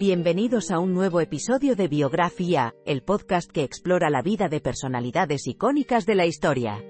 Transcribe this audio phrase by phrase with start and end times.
[0.00, 5.46] Bienvenidos a un nuevo episodio de Biografía, el podcast que explora la vida de personalidades
[5.46, 6.82] icónicas de la historia.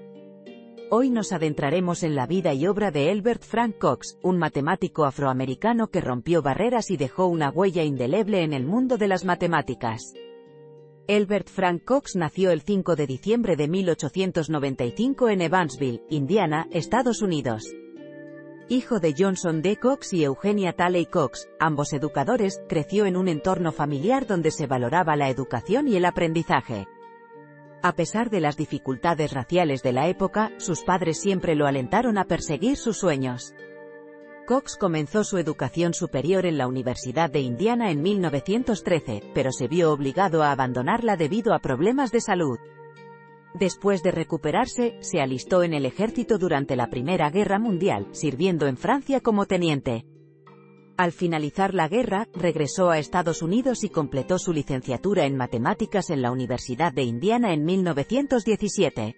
[0.89, 5.89] Hoy nos adentraremos en la vida y obra de Elbert Frank Cox, un matemático afroamericano
[5.89, 10.13] que rompió barreras y dejó una huella indeleble en el mundo de las matemáticas.
[11.05, 17.75] Elbert Frank Cox nació el 5 de diciembre de 1895 en Evansville, Indiana, Estados Unidos
[18.71, 19.75] hijo de Johnson D.
[19.75, 25.17] Cox y Eugenia Talley Cox, ambos educadores, creció en un entorno familiar donde se valoraba
[25.17, 26.87] la educación y el aprendizaje.
[27.83, 32.23] A pesar de las dificultades raciales de la época, sus padres siempre lo alentaron a
[32.23, 33.53] perseguir sus sueños.
[34.47, 39.91] Cox comenzó su educación superior en la Universidad de Indiana en 1913, pero se vio
[39.91, 42.57] obligado a abandonarla debido a problemas de salud.
[43.53, 48.77] Después de recuperarse, se alistó en el ejército durante la Primera Guerra Mundial, sirviendo en
[48.77, 50.05] Francia como teniente.
[50.97, 56.21] Al finalizar la guerra, regresó a Estados Unidos y completó su licenciatura en matemáticas en
[56.21, 59.15] la Universidad de Indiana en 1917.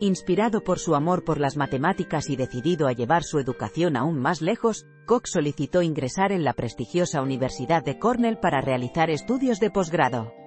[0.00, 4.42] Inspirado por su amor por las matemáticas y decidido a llevar su educación aún más
[4.42, 10.41] lejos, Cox solicitó ingresar en la prestigiosa Universidad de Cornell para realizar estudios de posgrado.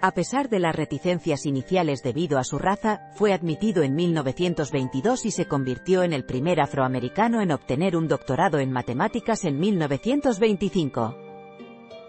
[0.00, 5.30] A pesar de las reticencias iniciales debido a su raza, fue admitido en 1922 y
[5.30, 11.16] se convirtió en el primer afroamericano en obtener un doctorado en matemáticas en 1925.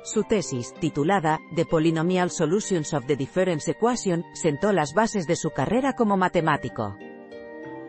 [0.03, 5.49] Su tesis, titulada The Polynomial Solutions of the Difference Equation, sentó las bases de su
[5.49, 6.95] carrera como matemático.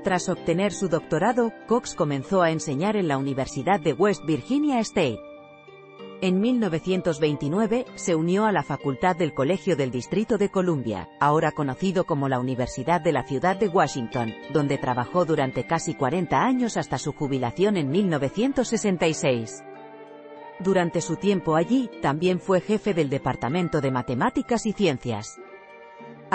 [0.03, 5.19] Tras obtener su doctorado, Cox comenzó a enseñar en la Universidad de West Virginia State.
[6.27, 12.03] En 1929, se unió a la Facultad del Colegio del Distrito de Columbia, ahora conocido
[12.03, 16.99] como la Universidad de la Ciudad de Washington, donde trabajó durante casi 40 años hasta
[16.99, 19.63] su jubilación en 1966.
[20.59, 25.39] Durante su tiempo allí, también fue jefe del Departamento de Matemáticas y Ciencias.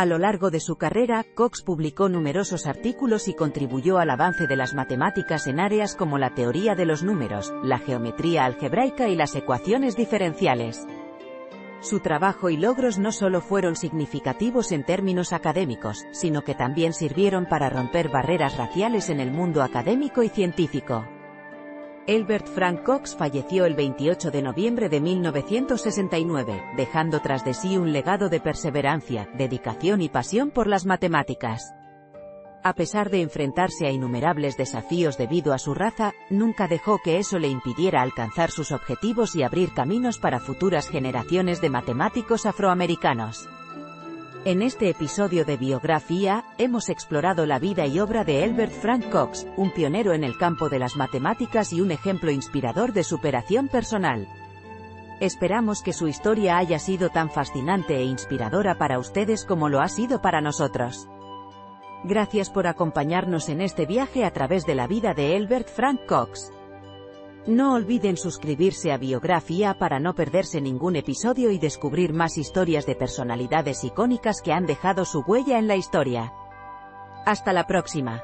[0.01, 4.55] A lo largo de su carrera, Cox publicó numerosos artículos y contribuyó al avance de
[4.55, 9.35] las matemáticas en áreas como la teoría de los números, la geometría algebraica y las
[9.35, 10.87] ecuaciones diferenciales.
[11.81, 17.45] Su trabajo y logros no solo fueron significativos en términos académicos, sino que también sirvieron
[17.45, 21.05] para romper barreras raciales en el mundo académico y científico.
[22.07, 27.93] Elbert Frank Cox falleció el 28 de noviembre de 1969, dejando tras de sí un
[27.93, 31.75] legado de perseverancia, dedicación y pasión por las matemáticas.
[32.63, 37.37] A pesar de enfrentarse a innumerables desafíos debido a su raza, nunca dejó que eso
[37.37, 43.47] le impidiera alcanzar sus objetivos y abrir caminos para futuras generaciones de matemáticos afroamericanos.
[44.43, 49.45] En este episodio de Biografía, hemos explorado la vida y obra de Elbert Frank Cox,
[49.55, 54.27] un pionero en el campo de las matemáticas y un ejemplo inspirador de superación personal.
[55.19, 59.87] Esperamos que su historia haya sido tan fascinante e inspiradora para ustedes como lo ha
[59.87, 61.07] sido para nosotros.
[62.03, 66.51] Gracias por acompañarnos en este viaje a través de la vida de Elbert Frank Cox.
[67.47, 72.95] No olviden suscribirse a Biografía para no perderse ningún episodio y descubrir más historias de
[72.95, 76.33] personalidades icónicas que han dejado su huella en la historia.
[77.25, 78.23] Hasta la próxima.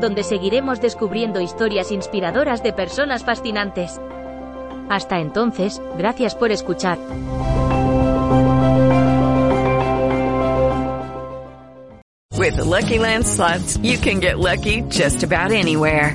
[0.00, 4.00] donde seguiremos descubriendo historias inspiradoras de personas fascinantes.
[4.88, 6.98] Hasta entonces, gracias por escuchar.
[12.38, 12.98] With Lucky
[13.82, 16.14] you can get lucky just about anywhere.